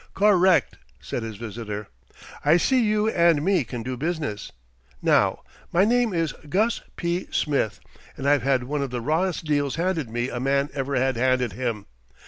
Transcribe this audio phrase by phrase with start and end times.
[0.15, 1.87] "Correct!" said his visitor.
[2.43, 4.51] "I see you and me can do business.
[4.99, 7.27] Now, my name is Gus P.
[7.29, 7.79] Smith,
[8.17, 11.53] and I've had one of the rawest deals handed me a man ever had handed
[11.53, 11.85] him.